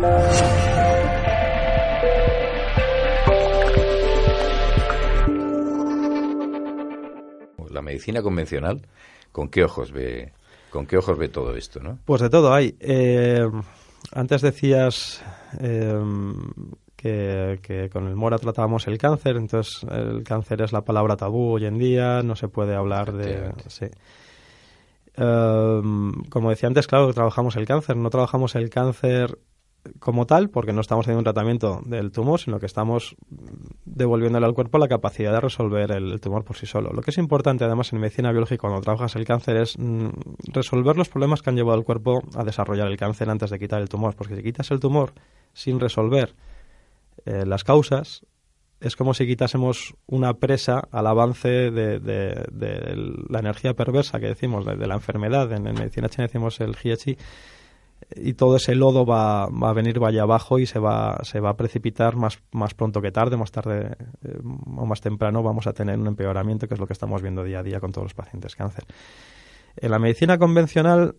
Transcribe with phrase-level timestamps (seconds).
[0.00, 0.32] La
[7.82, 8.80] medicina convencional,
[9.30, 10.32] ¿con qué ojos ve,
[10.70, 11.98] con qué ojos ve todo esto, no?
[12.06, 12.74] Pues de todo hay.
[12.80, 13.46] Eh,
[14.12, 15.22] antes decías
[15.60, 16.02] eh,
[16.96, 21.66] que, con el Mora tratábamos el cáncer, entonces el cáncer es la palabra tabú hoy
[21.66, 23.52] en día, no se puede hablar de...
[23.68, 23.84] Sí.
[25.14, 29.36] Em, como decía antes, claro, trabajamos el cáncer, no trabajamos el cáncer
[29.98, 33.16] como tal, porque no estamos haciendo un tratamiento del tumor, sino que estamos
[33.84, 36.92] devolviéndole al cuerpo la capacidad de resolver el, tumor por sí solo.
[36.92, 40.08] Lo que es importante, además, en medicina biológica, cuando trabajas el cáncer, es mm,
[40.52, 43.80] resolver los problemas que han llevado al cuerpo a desarrollar el cáncer antes de quitar
[43.80, 44.14] el tumor.
[44.14, 45.12] Porque si quitas el tumor
[45.52, 46.34] sin resolver
[47.24, 48.22] eh, las causas,
[48.80, 52.46] es como si quitásemos una presa al avance de,
[53.28, 55.52] la energía perversa que decimos, de, la enfermedad.
[55.52, 57.16] En, medicina china decimos el hiachi,
[58.16, 61.50] y todo ese lodo va, va, a venir vaya abajo y se va, se va
[61.50, 65.72] a precipitar más, más pronto que tarde, más tarde eh, o más temprano vamos a
[65.72, 68.14] tener un empeoramiento, que es lo que estamos viendo día a día con todos los
[68.14, 68.84] pacientes cáncer.
[69.76, 71.16] En la medicina convencional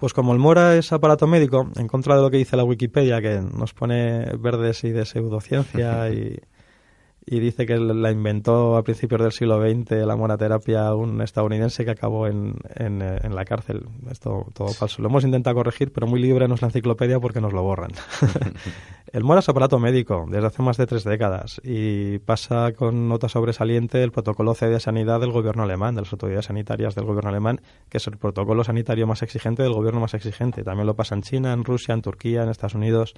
[0.00, 3.20] pues como el Mora es aparato médico, en contra de lo que dice la Wikipedia,
[3.20, 6.40] que nos pone verdes y de pseudociencia y,
[7.32, 11.92] y dice que la inventó a principios del siglo XX la moraterapia un estadounidense que
[11.92, 13.86] acabó en, en, en, la cárcel.
[14.10, 15.00] Esto todo falso.
[15.00, 17.92] Lo hemos intentado corregir, pero muy libre no es la enciclopedia porque nos lo borran.
[19.12, 23.28] el mora es aparato médico desde hace más de tres décadas y pasa con nota
[23.28, 27.30] sobresaliente el protocolo C de sanidad del gobierno alemán, de las autoridades sanitarias del gobierno
[27.30, 30.64] alemán, que es el protocolo sanitario más exigente del gobierno más exigente.
[30.64, 33.14] También lo pasa en China, en Rusia, en Turquía, en Estados Unidos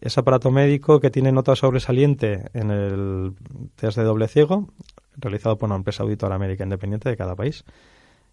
[0.00, 3.34] es aparato médico que tiene nota sobresaliente en el
[3.76, 4.68] test de doble ciego,
[5.16, 7.64] realizado por una empresa auditora médica independiente de cada país.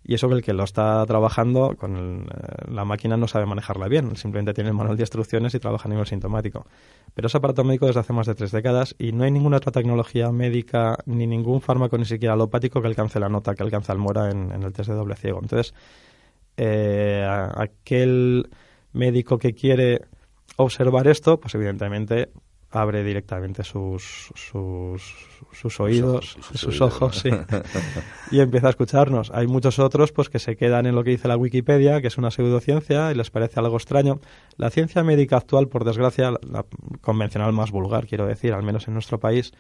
[0.03, 3.89] Y eso que el que lo está trabajando con eh, la máquina no sabe manejarla
[3.89, 6.65] bien, simplemente tiene el manual de instrucciones y trabaja a nivel sintomático.
[7.13, 9.73] Pero es aparato médico desde hace más de tres décadas y no hay ninguna otra
[9.73, 14.00] tecnología médica ni ningún fármaco, ni siquiera alopático, que alcance la nota que alcanza el
[14.00, 15.39] Mora en, el test de doble ciego.
[15.41, 15.73] Entonces,
[16.56, 18.50] eh, aquel
[18.94, 20.06] médico que quiere
[20.56, 22.30] observar esto, pues evidentemente
[22.69, 25.02] abre directamente sus, sus,
[25.53, 27.30] sus oídos, sus, ojos, sí,
[28.31, 29.31] y empieza a escucharnos.
[29.31, 32.18] Hay muchos otros pues que se quedan en lo que dice la Wikipedia, que es
[32.18, 34.19] una pseudociencia, y les parece algo extraño.
[34.57, 36.66] La ciencia médica actual, por desgracia, la
[37.02, 39.53] convencional más vulgar, quiero decir, al menos en nuestro país,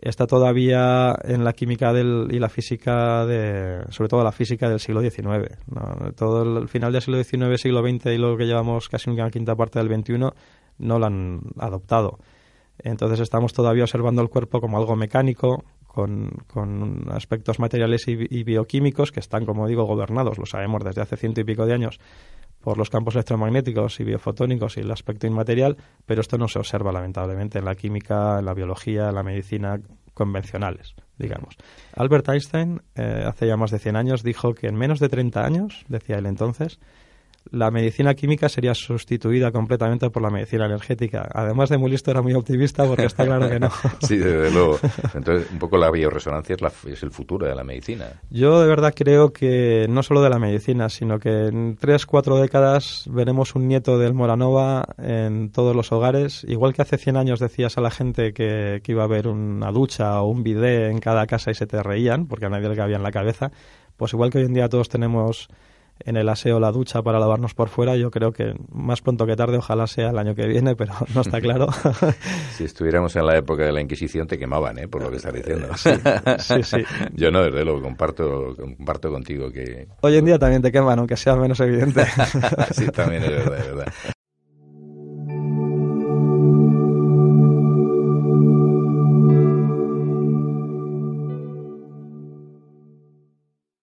[0.00, 4.80] está todavía en la química del, y la física, de, sobre todo la física del
[4.80, 5.58] siglo XIX.
[6.16, 9.56] Todo el final del siglo XIX, siglo XX y lo que llevamos casi una quinta
[9.56, 10.18] parte del XXI
[10.78, 12.18] no lo han adoptado.
[12.78, 19.10] Entonces estamos todavía observando el cuerpo como algo mecánico, con, con aspectos materiales y, bioquímicos
[19.10, 21.98] que están, como digo, gobernados, lo sabemos desde hace ciento y pico de años,
[22.68, 26.92] por los campos electromagnéticos y biofotónicos y el aspecto inmaterial, pero esto no se observa
[26.92, 29.80] lamentablemente en la química, en la biología, en la medicina
[30.12, 31.56] convencionales, digamos.
[31.96, 35.46] Albert Einstein, eh, hace ya más de 100 años, dijo que en menos de 30
[35.46, 36.78] años, decía él entonces,
[37.50, 41.28] la medicina química sería sustituida completamente por la medicina energética.
[41.32, 43.70] Además de muy listo, era muy optimista porque está claro que no.
[44.00, 44.78] sí, desde luego.
[45.14, 48.06] Entonces, un poco la bioresonancia es, es, el futuro de la medicina.
[48.30, 52.38] Yo de verdad creo que no solo de la medicina, sino que en tres, cuatro
[52.38, 56.44] décadas veremos un nieto del Moranova en todos los hogares.
[56.48, 59.70] Igual que hace 100 años decías a la gente que, que iba a haber una
[59.72, 62.76] ducha o un bidet en cada casa y se te reían porque a nadie le
[62.76, 63.50] cabía en la cabeza,
[63.96, 65.48] pues igual que hoy en día todos tenemos
[66.04, 69.36] en el aseo la ducha para lavarnos por fuera, yo creo que más pronto que
[69.36, 71.68] tarde, ojalá sea el año que viene, pero no está claro.
[72.56, 74.88] si estuviéramos en la época de la Inquisición, te quemaban, ¿eh?
[74.88, 75.68] por lo que estás diciendo.
[76.38, 76.78] sí, sí,
[77.14, 79.88] Yo no, desde luego, comparto, comparto contigo que...
[80.00, 82.04] Hoy en día también te queman, aunque sea menos evidente.
[82.72, 83.92] sí, también es verdad, es verdad.